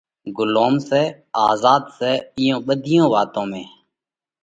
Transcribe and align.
ڳلوم 0.35 0.75
سئہ 0.87 1.03
آزاڌ 1.47 1.83
سئہ، 1.97 2.11
اِيئون 2.37 2.59
ٻڌِيون 2.67 3.07
واتون 3.13 3.45
۾ 3.61 3.63